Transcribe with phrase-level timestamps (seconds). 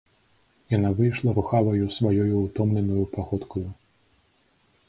[0.75, 3.67] Яна выйшла рухаваю сваёю ўтомленаю паходкаю.